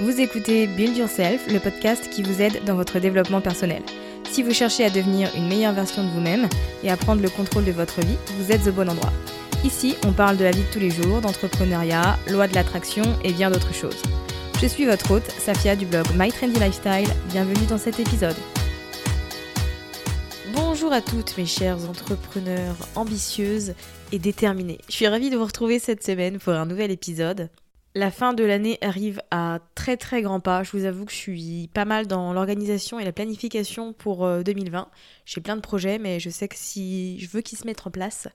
[0.00, 3.82] Vous écoutez Build Yourself, le podcast qui vous aide dans votre développement personnel.
[4.30, 6.48] Si vous cherchez à devenir une meilleure version de vous-même
[6.82, 9.12] et à prendre le contrôle de votre vie, vous êtes au bon endroit.
[9.62, 13.32] Ici, on parle de la vie de tous les jours, d'entrepreneuriat, loi de l'attraction et
[13.34, 14.02] bien d'autres choses.
[14.62, 17.14] Je suis votre hôte, Safia du blog My Trendy Lifestyle.
[17.28, 18.36] Bienvenue dans cet épisode.
[20.54, 23.74] Bonjour à toutes mes chères entrepreneurs ambitieuses
[24.12, 24.78] et déterminées.
[24.88, 27.50] Je suis ravie de vous retrouver cette semaine pour un nouvel épisode.
[27.96, 30.62] La fin de l'année arrive à très très grands pas.
[30.62, 34.88] Je vous avoue que je suis pas mal dans l'organisation et la planification pour 2020.
[35.26, 37.90] J'ai plein de projets, mais je sais que si je veux qu'ils se mettent en
[37.90, 38.28] place,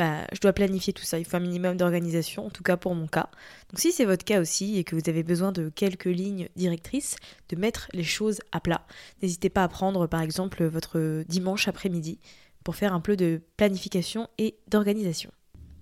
[0.00, 1.18] bah, je dois planifier tout ça.
[1.18, 3.28] Il faut un minimum d'organisation, en tout cas pour mon cas.
[3.70, 7.16] Donc si c'est votre cas aussi et que vous avez besoin de quelques lignes directrices,
[7.48, 8.86] de mettre les choses à plat,
[9.22, 12.18] n'hésitez pas à prendre par exemple votre dimanche après-midi
[12.64, 15.30] pour faire un peu de planification et d'organisation.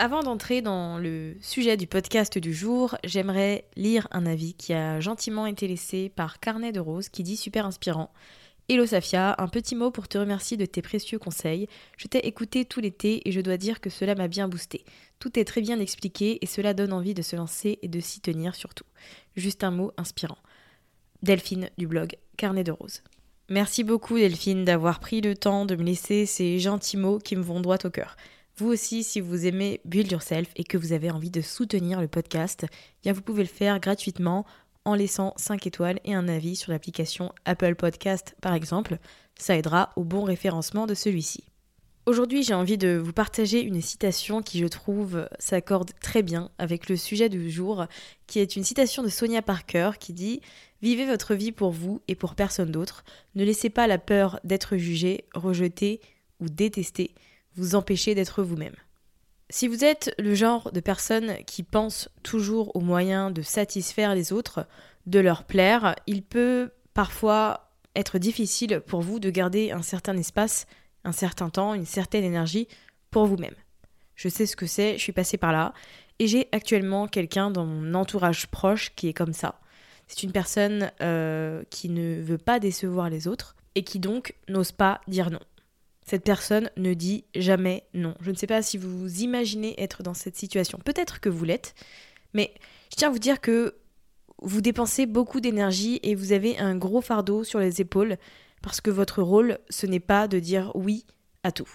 [0.00, 5.00] Avant d'entrer dans le sujet du podcast du jour, j'aimerais lire un avis qui a
[5.00, 8.12] gentiment été laissé par Carnet de Rose qui dit super inspirant.
[8.68, 11.66] Hello Safia, un petit mot pour te remercier de tes précieux conseils.
[11.96, 14.84] Je t'ai écouté tout l'été et je dois dire que cela m'a bien boosté.
[15.18, 18.20] Tout est très bien expliqué et cela donne envie de se lancer et de s'y
[18.20, 18.86] tenir surtout.
[19.34, 20.38] Juste un mot inspirant.
[21.24, 23.02] Delphine du blog Carnet de Rose.
[23.48, 27.42] Merci beaucoup Delphine d'avoir pris le temps de me laisser ces gentils mots qui me
[27.42, 28.16] vont droit au cœur.
[28.58, 32.08] Vous aussi, si vous aimez Build Yourself et que vous avez envie de soutenir le
[32.08, 32.66] podcast,
[33.04, 34.44] bien vous pouvez le faire gratuitement
[34.84, 38.98] en laissant 5 étoiles et un avis sur l'application Apple Podcast par exemple.
[39.38, 41.44] Ça aidera au bon référencement de celui-ci.
[42.04, 46.88] Aujourd'hui, j'ai envie de vous partager une citation qui, je trouve, s'accorde très bien avec
[46.88, 47.86] le sujet du jour,
[48.26, 50.40] qui est une citation de Sonia Parker qui dit
[50.82, 53.04] Vivez votre vie pour vous et pour personne d'autre.
[53.36, 56.00] Ne laissez pas la peur d'être jugé, rejeté
[56.40, 57.14] ou détesté
[57.58, 58.74] vous empêcher d'être vous-même.
[59.50, 64.32] Si vous êtes le genre de personne qui pense toujours aux moyens de satisfaire les
[64.32, 64.66] autres,
[65.06, 70.66] de leur plaire, il peut parfois être difficile pour vous de garder un certain espace,
[71.04, 72.68] un certain temps, une certaine énergie
[73.10, 73.54] pour vous-même.
[74.14, 75.72] Je sais ce que c'est, je suis passée par là,
[76.18, 79.60] et j'ai actuellement quelqu'un dans mon entourage proche qui est comme ça.
[80.08, 84.72] C'est une personne euh, qui ne veut pas décevoir les autres et qui donc n'ose
[84.72, 85.40] pas dire non.
[86.08, 88.14] Cette personne ne dit jamais non.
[88.20, 90.78] Je ne sais pas si vous vous imaginez être dans cette situation.
[90.82, 91.74] Peut-être que vous l'êtes,
[92.32, 92.54] mais
[92.90, 93.74] je tiens à vous dire que
[94.40, 98.16] vous dépensez beaucoup d'énergie et vous avez un gros fardeau sur les épaules
[98.62, 101.04] parce que votre rôle, ce n'est pas de dire oui
[101.42, 101.68] à tout.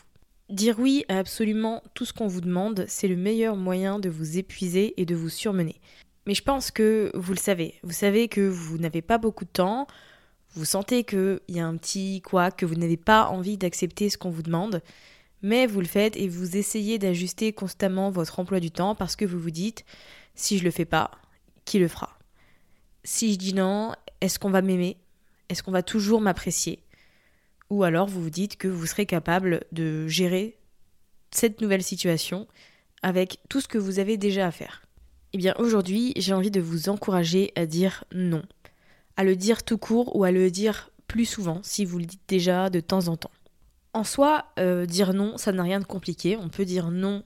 [0.49, 4.39] Dire oui à absolument tout ce qu'on vous demande, c'est le meilleur moyen de vous
[4.39, 5.79] épuiser et de vous surmener.
[6.25, 7.75] Mais je pense que vous le savez.
[7.83, 9.85] Vous savez que vous n'avez pas beaucoup de temps,
[10.55, 14.17] vous sentez qu'il y a un petit quoi, que vous n'avez pas envie d'accepter ce
[14.17, 14.81] qu'on vous demande,
[15.41, 19.25] mais vous le faites et vous essayez d'ajuster constamment votre emploi du temps parce que
[19.25, 19.83] vous vous dites
[20.35, 21.11] si je le fais pas,
[21.65, 22.17] qui le fera?
[23.03, 24.97] Si je dis non, est-ce qu'on va m'aimer?
[25.49, 26.83] Est-ce qu'on va toujours m'apprécier?
[27.69, 30.57] Ou alors vous vous dites que vous serez capable de gérer
[31.31, 32.47] cette nouvelle situation
[33.01, 34.83] avec tout ce que vous avez déjà à faire.
[35.33, 38.43] Eh bien aujourd'hui, j'ai envie de vous encourager à dire non.
[39.17, 42.27] À le dire tout court ou à le dire plus souvent si vous le dites
[42.27, 43.31] déjà de temps en temps.
[43.93, 46.35] En soi, euh, dire non, ça n'a rien de compliqué.
[46.37, 47.23] On peut dire non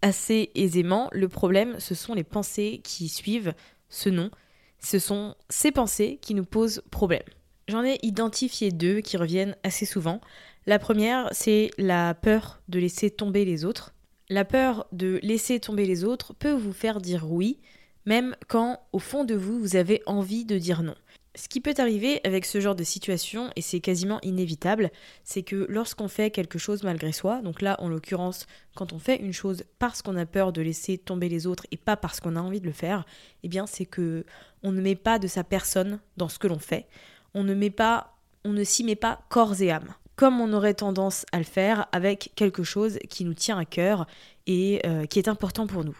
[0.00, 1.10] assez aisément.
[1.12, 3.52] Le problème, ce sont les pensées qui suivent
[3.88, 4.30] ce non.
[4.78, 7.22] Ce sont ces pensées qui nous posent problème.
[7.68, 10.20] J'en ai identifié deux qui reviennent assez souvent.
[10.66, 13.92] La première, c'est la peur de laisser tomber les autres.
[14.30, 17.58] La peur de laisser tomber les autres peut vous faire dire oui,
[18.06, 20.94] même quand au fond de vous, vous avez envie de dire non.
[21.38, 24.90] Ce qui peut arriver avec ce genre de situation, et c'est quasiment inévitable,
[25.22, 29.14] c'est que lorsqu'on fait quelque chose malgré soi, donc là en l'occurrence quand on fait
[29.14, 32.34] une chose parce qu'on a peur de laisser tomber les autres et pas parce qu'on
[32.34, 33.06] a envie de le faire,
[33.44, 34.26] eh bien c'est que
[34.64, 36.88] on ne met pas de sa personne dans ce que l'on fait,
[37.34, 40.74] on ne met pas, on ne s'y met pas corps et âme, comme on aurait
[40.74, 44.08] tendance à le faire avec quelque chose qui nous tient à cœur
[44.48, 45.96] et euh, qui est important pour nous.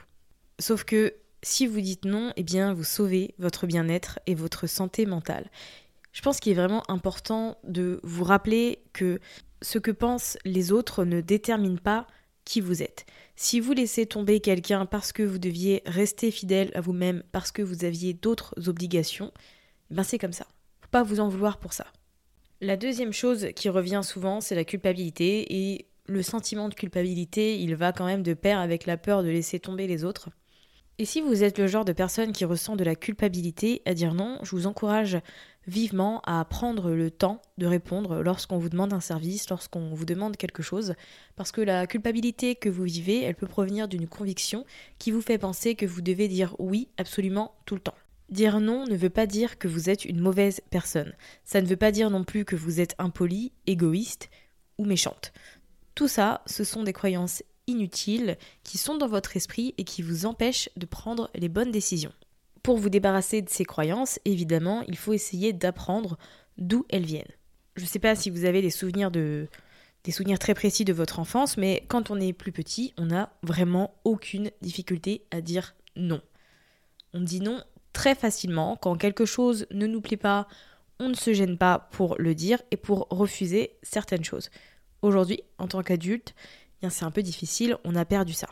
[0.59, 5.07] Sauf que si vous dites non, eh bien vous sauvez votre bien-être et votre santé
[5.07, 5.51] mentale.
[6.13, 9.21] Je pense qu'il est vraiment important de vous rappeler que
[9.63, 12.07] ce que pensent les autres ne détermine pas
[12.45, 13.05] qui vous êtes.
[13.37, 17.63] Si vous laissez tomber quelqu'un parce que vous deviez rester fidèle à vous-même, parce que
[17.63, 19.33] vous aviez d'autres obligations,
[19.91, 20.47] eh ben c'est comme ça.
[20.81, 21.87] Faut pas vous en vouloir pour ça.
[22.61, 27.77] La deuxième chose qui revient souvent, c'est la culpabilité et le sentiment de culpabilité, il
[27.77, 30.31] va quand même de pair avec la peur de laisser tomber les autres.
[31.01, 34.15] Et si vous êtes le genre de personne qui ressent de la culpabilité à dire
[34.15, 35.19] non, je vous encourage
[35.69, 40.37] vivement à prendre le temps de répondre lorsqu'on vous demande un service, lorsqu'on vous demande
[40.37, 40.95] quelque chose,
[41.37, 44.65] parce que la culpabilité que vous vivez, elle peut provenir d'une conviction
[44.99, 47.95] qui vous fait penser que vous devez dire oui absolument tout le temps.
[48.29, 51.15] Dire non ne veut pas dire que vous êtes une mauvaise personne.
[51.45, 54.31] Ça ne veut pas dire non plus que vous êtes impoli, égoïste
[54.79, 55.33] ou méchante.
[55.95, 60.27] Tout ça, ce sont des croyances inutiles qui sont dans votre esprit et qui vous
[60.27, 62.13] empêchent de prendre les bonnes décisions.
[62.63, 66.19] Pour vous débarrasser de ces croyances, évidemment, il faut essayer d'apprendre
[66.57, 67.33] d'où elles viennent.
[67.77, 69.47] Je ne sais pas si vous avez des souvenirs de
[70.05, 73.33] des souvenirs très précis de votre enfance, mais quand on est plus petit, on n'a
[73.43, 76.23] vraiment aucune difficulté à dire non.
[77.13, 77.63] On dit non
[77.93, 80.47] très facilement quand quelque chose ne nous plaît pas,
[81.01, 84.51] on ne se gêne pas pour le dire et pour refuser certaines choses.
[85.03, 86.35] Aujourd'hui, en tant qu'adulte,
[86.89, 88.49] c'est un peu difficile, on a perdu ça.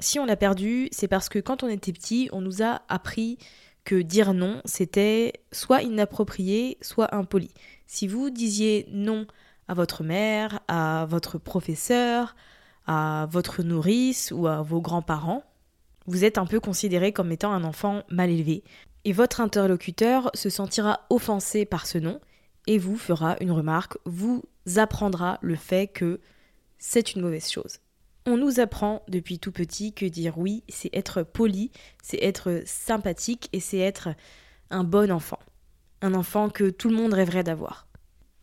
[0.00, 3.38] Si on l'a perdu, c'est parce que quand on était petit, on nous a appris
[3.84, 7.50] que dire non, c'était soit inapproprié, soit impoli.
[7.86, 9.26] Si vous disiez non
[9.68, 12.34] à votre mère, à votre professeur,
[12.86, 15.44] à votre nourrice ou à vos grands-parents,
[16.06, 18.64] vous êtes un peu considéré comme étant un enfant mal élevé.
[19.04, 22.20] Et votre interlocuteur se sentira offensé par ce non
[22.66, 24.42] et vous fera une remarque, vous
[24.76, 26.20] apprendra le fait que
[26.80, 27.78] c'est une mauvaise chose.
[28.26, 31.70] On nous apprend depuis tout petit que dire oui, c'est être poli,
[32.02, 34.08] c'est être sympathique et c'est être
[34.70, 35.38] un bon enfant.
[36.02, 37.86] Un enfant que tout le monde rêverait d'avoir.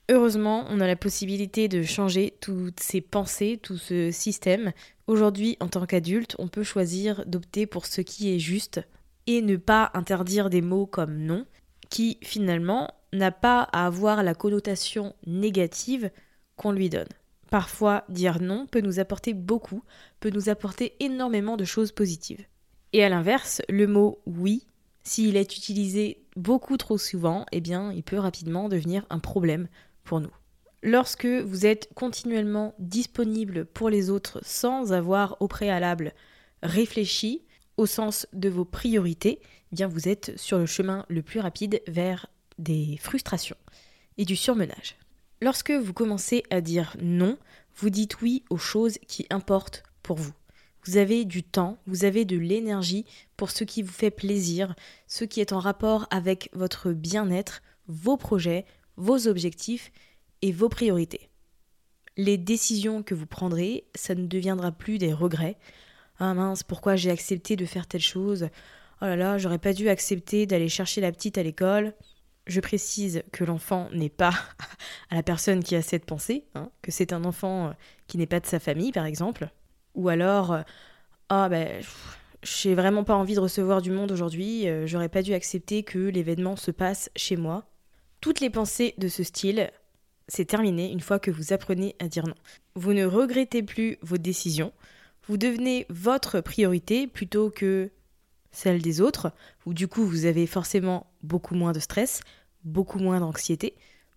[0.09, 4.71] Heureusement, on a la possibilité de changer toutes ces pensées, tout ce système.
[5.07, 8.81] Aujourd'hui, en tant qu'adulte, on peut choisir d'opter pour ce qui est juste
[9.25, 11.45] et ne pas interdire des mots comme non,
[11.89, 16.09] qui finalement n'a pas à avoir la connotation négative
[16.55, 17.07] qu'on lui donne.
[17.49, 19.83] Parfois, dire non peut nous apporter beaucoup,
[20.19, 22.45] peut nous apporter énormément de choses positives.
[22.93, 24.65] Et à l'inverse, le mot oui,
[25.03, 29.67] s'il est utilisé beaucoup trop souvent, eh bien, il peut rapidement devenir un problème
[30.03, 30.33] pour nous.
[30.83, 36.13] Lorsque vous êtes continuellement disponible pour les autres sans avoir au préalable
[36.61, 37.43] réfléchi
[37.77, 41.81] au sens de vos priorités, eh bien vous êtes sur le chemin le plus rapide
[41.87, 42.27] vers
[42.59, 43.57] des frustrations
[44.17, 44.97] et du surmenage.
[45.41, 47.37] Lorsque vous commencez à dire non,
[47.75, 50.33] vous dites oui aux choses qui importent pour vous.
[50.83, 54.73] Vous avez du temps, vous avez de l'énergie pour ce qui vous fait plaisir,
[55.05, 58.65] ce qui est en rapport avec votre bien-être, vos projets,
[58.95, 59.91] vos objectifs
[60.41, 61.29] et vos priorités.
[62.15, 65.57] Les décisions que vous prendrez, ça ne deviendra plus des regrets.
[66.19, 68.49] Ah mince, pourquoi j'ai accepté de faire telle chose?
[69.01, 71.93] Oh là là, j'aurais pas dû accepter d'aller chercher la petite à l'école.
[72.47, 74.33] Je précise que l'enfant n'est pas
[75.09, 77.71] à la personne qui a cette pensée, hein, que c'est un enfant euh,
[78.07, 79.49] qui n'est pas de sa famille, par exemple.
[79.95, 80.61] Ou alors, euh,
[81.29, 81.83] ah ben,
[82.43, 85.99] j'ai vraiment pas envie de recevoir du monde aujourd'hui, euh, j'aurais pas dû accepter que
[85.99, 87.65] l'événement se passe chez moi.
[88.21, 89.69] Toutes les pensées de ce style,
[90.27, 92.35] c'est terminé une fois que vous apprenez à dire non.
[92.75, 94.71] Vous ne regrettez plus vos décisions,
[95.27, 97.91] vous devenez votre priorité plutôt que
[98.51, 99.31] celle des autres,
[99.65, 102.21] où du coup vous avez forcément beaucoup moins de stress,
[102.67, 103.75] beaucoup moins d'anxiété,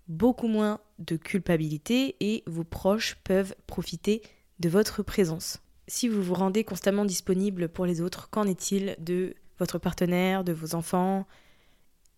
[0.08, 4.22] beaucoup moins de culpabilité et vos proches peuvent profiter
[4.58, 5.58] de votre présence.
[5.88, 10.52] Si vous vous rendez constamment disponible pour les autres, qu'en est-il de votre partenaire, de
[10.52, 11.26] vos enfants?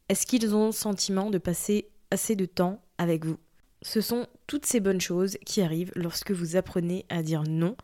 [0.08, 3.38] Est-ce qu'ils ont le sentiment de passer assez de temps avec vous?
[3.82, 7.76] Ce sont toutes ces bonnes choses qui arrivent lorsque vous apprenez à dire non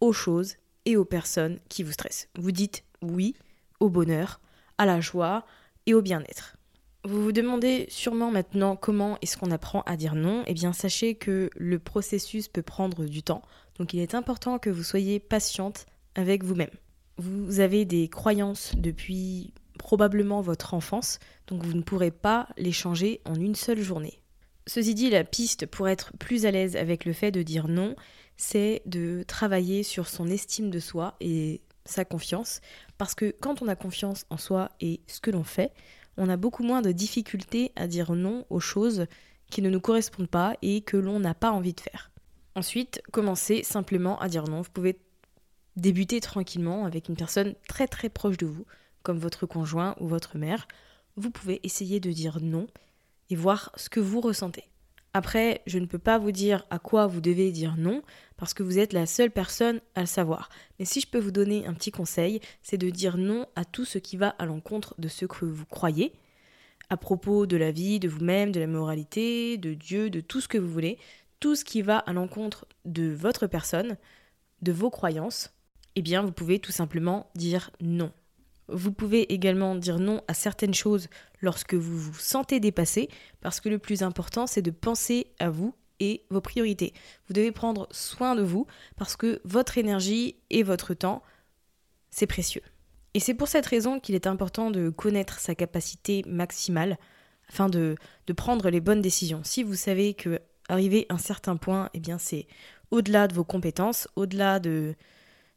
[0.00, 2.28] aux choses et aux personnes qui vous stressent.
[2.36, 3.34] Vous dites oui
[3.80, 4.40] au bonheur,
[4.78, 5.44] à la joie
[5.86, 6.56] et au bien-être.
[7.04, 11.16] Vous vous demandez sûrement maintenant comment est-ce qu'on apprend à dire non Eh bien sachez
[11.16, 13.42] que le processus peut prendre du temps,
[13.76, 16.70] donc il est important que vous soyez patiente avec vous-même.
[17.16, 21.18] Vous avez des croyances depuis probablement votre enfance,
[21.48, 24.20] donc vous ne pourrez pas les changer en une seule journée.
[24.68, 27.96] Ceci dit, la piste pour être plus à l'aise avec le fait de dire non,
[28.36, 32.60] c'est de travailler sur son estime de soi et sa confiance,
[32.96, 35.72] parce que quand on a confiance en soi et ce que l'on fait,
[36.16, 39.06] on a beaucoup moins de difficultés à dire non aux choses
[39.50, 42.10] qui ne nous correspondent pas et que l'on n'a pas envie de faire.
[42.54, 44.62] Ensuite, commencez simplement à dire non.
[44.62, 44.98] Vous pouvez
[45.76, 48.66] débuter tranquillement avec une personne très très proche de vous,
[49.02, 50.68] comme votre conjoint ou votre mère.
[51.16, 52.66] Vous pouvez essayer de dire non
[53.30, 54.64] et voir ce que vous ressentez.
[55.14, 58.02] Après, je ne peux pas vous dire à quoi vous devez dire non,
[58.42, 60.48] parce que vous êtes la seule personne à le savoir.
[60.80, 63.84] Mais si je peux vous donner un petit conseil, c'est de dire non à tout
[63.84, 66.12] ce qui va à l'encontre de ce que vous croyez,
[66.90, 70.48] à propos de la vie, de vous-même, de la moralité, de Dieu, de tout ce
[70.48, 70.98] que vous voulez,
[71.38, 73.96] tout ce qui va à l'encontre de votre personne,
[74.60, 75.54] de vos croyances,
[75.94, 78.10] eh bien vous pouvez tout simplement dire non.
[78.66, 81.06] Vous pouvez également dire non à certaines choses
[81.42, 83.08] lorsque vous vous sentez dépassé,
[83.40, 86.92] parce que le plus important, c'est de penser à vous et vos priorités.
[87.28, 88.66] Vous devez prendre soin de vous,
[88.96, 91.22] parce que votre énergie et votre temps,
[92.10, 92.62] c'est précieux.
[93.14, 96.98] Et c'est pour cette raison qu'il est important de connaître sa capacité maximale,
[97.48, 97.94] afin de,
[98.26, 99.42] de prendre les bonnes décisions.
[99.44, 102.48] Si vous savez que arriver à un certain point, eh bien c'est
[102.90, 104.96] au-delà de vos compétences, au-delà de,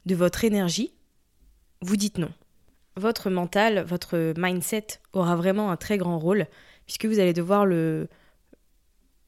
[0.04, 0.92] de votre énergie,
[1.80, 2.30] vous dites non
[2.98, 6.46] votre mental, votre mindset aura vraiment un très grand rôle,
[6.86, 8.08] puisque vous allez devoir le,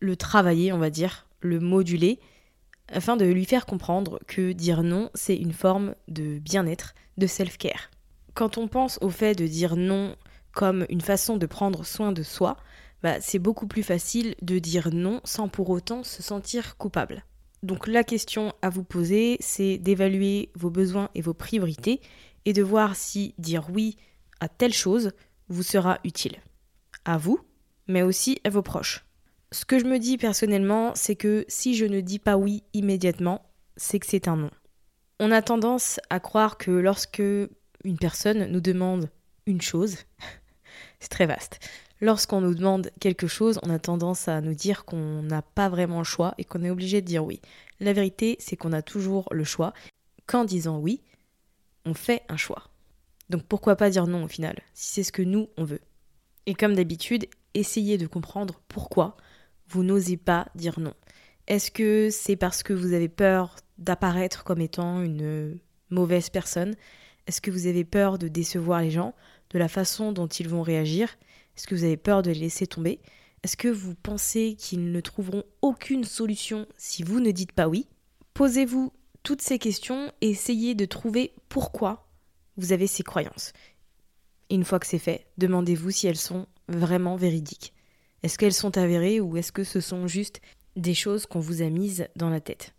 [0.00, 2.18] le travailler, on va dire, le moduler,
[2.88, 7.90] afin de lui faire comprendre que dire non, c'est une forme de bien-être, de self-care.
[8.34, 10.16] Quand on pense au fait de dire non
[10.52, 12.56] comme une façon de prendre soin de soi,
[13.02, 17.24] bah, c'est beaucoup plus facile de dire non sans pour autant se sentir coupable.
[17.62, 22.00] Donc la question à vous poser, c'est d'évaluer vos besoins et vos priorités
[22.44, 23.96] et de voir si dire oui
[24.40, 25.12] à telle chose
[25.48, 26.36] vous sera utile.
[27.04, 27.40] À vous,
[27.86, 29.07] mais aussi à vos proches.
[29.50, 33.46] Ce que je me dis personnellement, c'est que si je ne dis pas oui immédiatement,
[33.76, 34.50] c'est que c'est un non.
[35.20, 37.22] On a tendance à croire que lorsque
[37.84, 39.08] une personne nous demande
[39.46, 39.96] une chose,
[41.00, 41.60] c'est très vaste.
[42.00, 45.98] Lorsqu'on nous demande quelque chose, on a tendance à nous dire qu'on n'a pas vraiment
[45.98, 47.40] le choix et qu'on est obligé de dire oui.
[47.80, 49.72] La vérité, c'est qu'on a toujours le choix
[50.26, 51.00] qu'en disant oui,
[51.86, 52.68] on fait un choix.
[53.30, 55.80] Donc pourquoi pas dire non au final, si c'est ce que nous, on veut.
[56.46, 59.16] Et comme d'habitude, essayez de comprendre pourquoi
[59.68, 60.94] vous n'osez pas dire non.
[61.46, 65.58] Est-ce que c'est parce que vous avez peur d'apparaître comme étant une
[65.90, 66.74] mauvaise personne?
[67.26, 69.14] Est-ce que vous avez peur de décevoir les gens,
[69.50, 71.16] de la façon dont ils vont réagir?
[71.56, 73.00] Est-ce que vous avez peur de les laisser tomber?
[73.42, 77.86] Est-ce que vous pensez qu'ils ne trouveront aucune solution si vous ne dites pas oui?
[78.34, 82.08] Posez-vous toutes ces questions et essayez de trouver pourquoi
[82.56, 83.52] vous avez ces croyances.
[84.50, 87.72] une fois que c'est fait, demandez-vous si elles sont vraiment véridiques.
[88.22, 90.40] Est-ce qu'elles sont avérées ou est-ce que ce sont juste
[90.76, 92.74] des choses qu'on vous a mises dans la tête?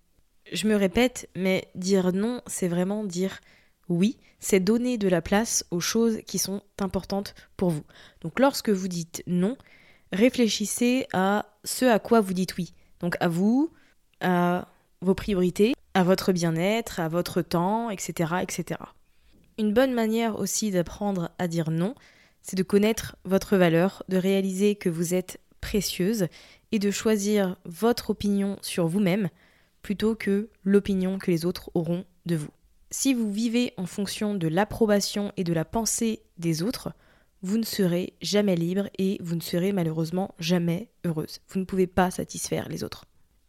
[0.51, 3.39] Je me répète, mais dire non, c'est vraiment dire
[3.87, 7.83] oui, c'est donner de la place aux choses qui sont importantes pour vous.
[8.21, 9.57] Donc lorsque vous dites non,
[10.11, 12.73] réfléchissez à ce à quoi vous dites oui.
[12.99, 13.71] Donc à vous,
[14.21, 14.67] à
[15.01, 18.79] vos priorités, à votre bien-être, à votre temps, etc., etc.
[19.57, 21.95] Une bonne manière aussi d'apprendre à dire non,
[22.41, 26.27] c'est de connaître votre valeur, de réaliser que vous êtes précieuse
[26.71, 29.29] et de choisir votre opinion sur vous-même
[29.81, 32.51] plutôt que l'opinion que les autres auront de vous.
[32.91, 36.91] Si vous vivez en fonction de l'approbation et de la pensée des autres,
[37.41, 41.39] vous ne serez jamais libre et vous ne serez malheureusement jamais heureuse.
[41.49, 43.05] Vous ne pouvez pas satisfaire les autres.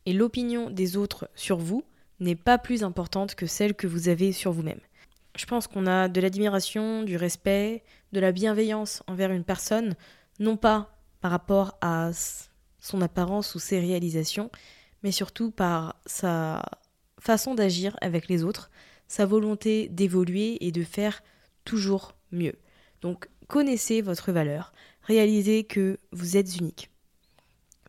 [0.07, 1.85] Et l'opinion des autres sur vous
[2.21, 4.81] n'est pas plus importante que celle que vous avez sur vous-même.
[5.37, 9.95] Je pense qu'on a de l'admiration, du respect, de la bienveillance envers une personne,
[10.39, 12.11] non pas par rapport à
[12.81, 14.51] son apparence ou ses réalisations,
[15.03, 16.63] mais surtout par sa
[17.19, 18.71] façon d'agir avec les autres,
[19.07, 21.23] sa volonté d'évoluer et de faire
[21.65, 22.59] toujours mieux.
[23.03, 26.91] Donc connaissez votre valeur, réalisez que vous êtes unique.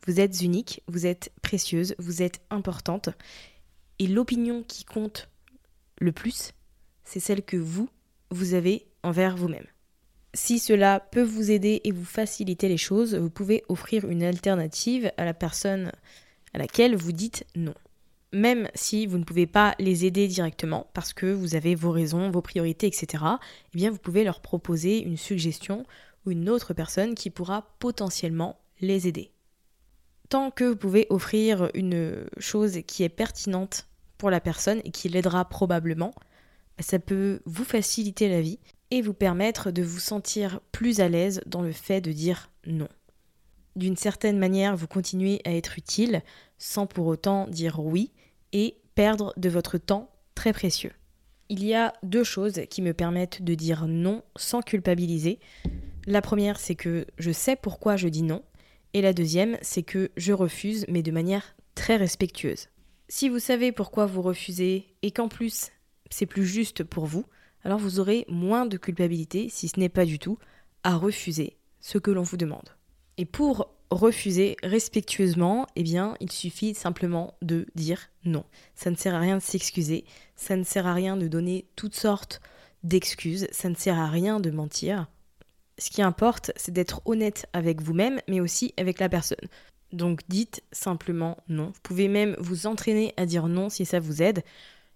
[0.07, 3.09] Vous êtes unique, vous êtes précieuse, vous êtes importante.
[3.99, 5.29] Et l'opinion qui compte
[5.99, 6.53] le plus,
[7.03, 7.87] c'est celle que vous,
[8.31, 9.67] vous avez envers vous-même.
[10.33, 15.11] Si cela peut vous aider et vous faciliter les choses, vous pouvez offrir une alternative
[15.17, 15.91] à la personne
[16.53, 17.73] à laquelle vous dites non.
[18.31, 22.31] Même si vous ne pouvez pas les aider directement parce que vous avez vos raisons,
[22.31, 23.25] vos priorités, etc.,
[23.73, 25.85] eh bien vous pouvez leur proposer une suggestion
[26.25, 29.31] ou une autre personne qui pourra potentiellement les aider.
[30.29, 35.09] Tant que vous pouvez offrir une chose qui est pertinente pour la personne et qui
[35.09, 36.13] l'aidera probablement,
[36.79, 38.59] ça peut vous faciliter la vie
[38.91, 42.89] et vous permettre de vous sentir plus à l'aise dans le fait de dire non.
[43.75, 46.21] D'une certaine manière, vous continuez à être utile
[46.57, 48.12] sans pour autant dire oui
[48.51, 50.91] et perdre de votre temps très précieux.
[51.48, 55.39] Il y a deux choses qui me permettent de dire non sans culpabiliser.
[56.05, 58.43] La première, c'est que je sais pourquoi je dis non.
[58.93, 62.67] Et la deuxième, c'est que je refuse, mais de manière très respectueuse.
[63.07, 65.71] Si vous savez pourquoi vous refusez et qu'en plus
[66.10, 67.25] c'est plus juste pour vous,
[67.63, 70.37] alors vous aurez moins de culpabilité, si ce n'est pas du tout,
[70.83, 72.69] à refuser ce que l'on vous demande.
[73.17, 78.45] Et pour refuser respectueusement, eh bien, il suffit simplement de dire non.
[78.73, 81.95] Ça ne sert à rien de s'excuser, ça ne sert à rien de donner toutes
[81.95, 82.41] sortes
[82.83, 85.07] d'excuses, ça ne sert à rien de mentir.
[85.77, 89.47] Ce qui importe, c'est d'être honnête avec vous-même, mais aussi avec la personne.
[89.91, 91.67] Donc dites simplement non.
[91.67, 94.43] Vous pouvez même vous entraîner à dire non si ça vous aide.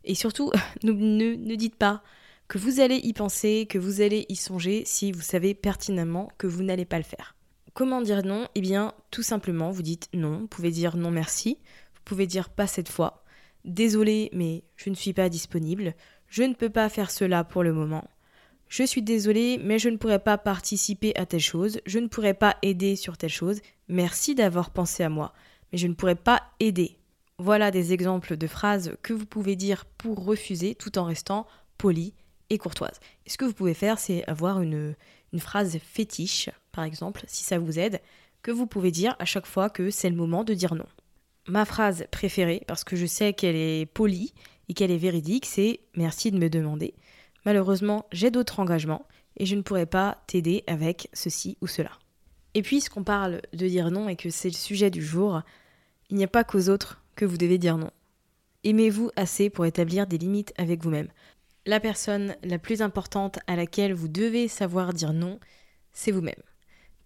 [0.04, 0.52] Et surtout,
[0.84, 2.02] ne, ne, dites pas
[2.48, 6.48] que vous allez y penser, que vous allez y songer si vous savez pertinemment que
[6.48, 7.36] vous n'allez pas le faire.
[7.74, 8.48] Comment dire non?
[8.56, 10.40] Eh bien, tout simplement, vous dites non.
[10.40, 11.58] Vous pouvez dire non merci.
[11.96, 13.24] Vous pouvez dire pas cette fois.
[13.66, 15.96] Désolé, mais je ne suis pas disponible.
[16.28, 18.08] Je ne peux pas faire cela pour le moment.
[18.68, 21.80] Je suis désolé, mais je ne pourrais pas participer à telle chose.
[21.86, 23.62] Je ne pourrais pas aider sur telle chose.
[23.88, 25.34] Merci d'avoir pensé à moi,
[25.72, 26.98] mais je ne pourrais pas aider.
[27.38, 31.46] Voilà des exemples de phrases que vous pouvez dire pour refuser tout en restant
[31.78, 32.14] poli
[32.50, 33.00] et courtoise.
[33.28, 34.96] Ce que vous pouvez faire, c'est avoir une,
[35.34, 38.02] une phrase fétiche, par exemple, si ça vous aide,
[38.42, 40.86] que vous pouvez dire à chaque fois que c'est le moment de dire non.
[41.48, 44.34] Ma phrase préférée, parce que je sais qu'elle est polie
[44.70, 46.94] et qu'elle est véridique, c'est merci de me demander.
[47.46, 49.06] Malheureusement, j'ai d'autres engagements
[49.38, 51.92] et je ne pourrai pas t'aider avec ceci ou cela.
[52.54, 55.42] Et puisqu'on parle de dire non et que c'est le sujet du jour,
[56.10, 57.92] il n'y a pas qu'aux autres que vous devez dire non.
[58.64, 61.10] Aimez-vous assez pour établir des limites avec vous-même.
[61.68, 65.40] La personne la plus importante à laquelle vous devez savoir dire non,
[65.94, 66.36] c'est vous-même.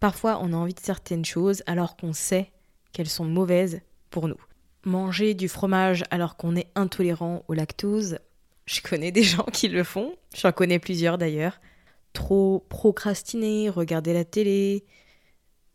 [0.01, 2.51] Parfois, on a envie de certaines choses alors qu'on sait
[2.91, 4.41] qu'elles sont mauvaises pour nous.
[4.83, 8.19] Manger du fromage alors qu'on est intolérant au lactose,
[8.65, 11.61] je connais des gens qui le font, j'en connais plusieurs d'ailleurs.
[12.11, 14.83] Trop procrastiner, regarder la télé,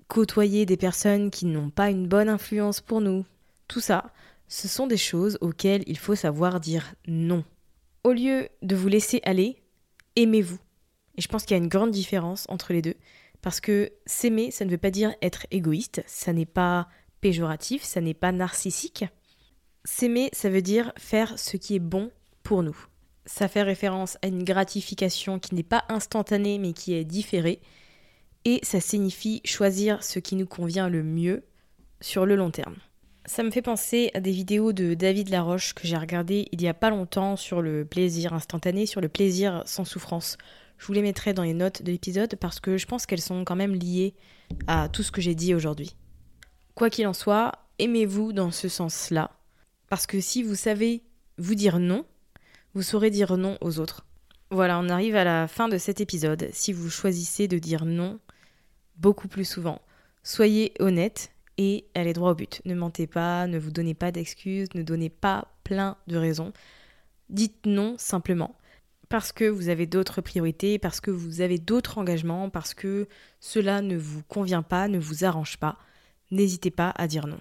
[0.09, 3.25] côtoyer des personnes qui n'ont pas une bonne influence pour nous.
[3.66, 4.12] Tout ça,
[4.49, 7.44] ce sont des choses auxquelles il faut savoir dire non.
[8.05, 9.57] Au lieu de vous laisser aller,
[10.14, 10.59] aimez-vous.
[11.17, 12.97] Et je pense qu'il y a une grande différence entre les deux.
[13.40, 16.88] Parce que s'aimer, ça ne veut pas dire être égoïste, ça n'est pas
[17.23, 19.07] péjoratif, ça n'est pas narcissique.
[19.85, 22.11] S'aimer, ça veut dire faire ce qui est bon
[22.43, 22.77] pour nous.
[23.25, 27.62] Ça fait référence à une gratification qui n'est pas instantanée mais qui est différée.
[28.45, 31.43] Et ça signifie choisir ce qui nous convient le mieux
[32.03, 32.77] sur le long terme.
[33.27, 36.69] Ça me fait penser à des vidéos de David Laroche que j'ai regardées il y
[36.69, 40.37] a pas longtemps sur le plaisir instantané, sur le plaisir sans souffrance.
[40.77, 43.45] Je vous les mettrai dans les notes de l'épisode parce que je pense qu'elles sont
[43.45, 44.15] quand même liées
[44.67, 45.97] à tout ce que j'ai dit aujourd'hui.
[46.75, 49.31] Quoi qu'il en soit, aimez-vous dans ce sens-là.
[49.89, 51.03] Parce que si vous savez
[51.39, 52.05] vous dire non,
[52.75, 54.05] vous saurez dire non aux autres.
[54.51, 56.51] Voilà, on arrive à la fin de cet épisode.
[56.53, 58.21] Si vous choisissez de dire non
[58.97, 59.81] beaucoup plus souvent,
[60.23, 62.61] soyez honnête et allez droit au but.
[62.64, 66.53] Ne mentez pas, ne vous donnez pas d'excuses, ne donnez pas plein de raisons.
[67.31, 68.57] Dites non simplement.
[69.09, 73.07] Parce que vous avez d'autres priorités, parce que vous avez d'autres engagements, parce que
[73.40, 75.79] cela ne vous convient pas, ne vous arrange pas.
[76.31, 77.38] N'hésitez pas à dire non.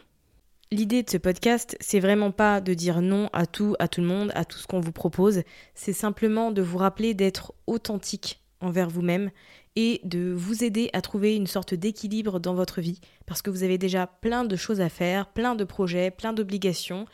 [0.71, 4.07] L'idée de ce podcast, c'est vraiment pas de dire non à tout, à tout le
[4.07, 5.43] monde, à tout ce qu'on vous propose.
[5.75, 9.29] C'est simplement de vous rappeler d'être authentique envers vous-même
[9.75, 13.63] et de vous aider à trouver une sorte d'équilibre dans votre vie parce que vous
[13.63, 17.05] avez déjà plein de choses à faire, plein de projets, plein d'obligations,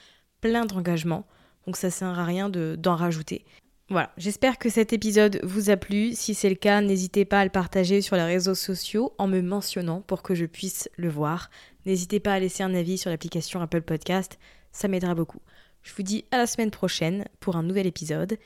[0.41, 1.25] plein d'engagements.
[1.65, 3.45] Donc ça sert à rien d'en rajouter.
[3.89, 6.13] Voilà, j'espère que cet épisode vous a plu.
[6.13, 9.41] Si c'est le cas, n'hésitez pas à le partager sur les réseaux sociaux en me
[9.41, 11.49] mentionnant pour que je puisse le voir.
[11.87, 14.37] N'hésitez pas à laisser un avis sur l'application Apple Podcast,
[14.71, 15.41] ça m'aidera beaucoup.
[15.81, 18.37] Je vous dis à la semaine prochaine pour un nouvel épisode.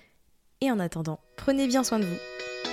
[0.62, 2.73] Et en attendant, prenez bien soin de vous.